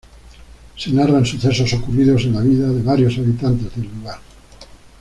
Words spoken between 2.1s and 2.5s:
en la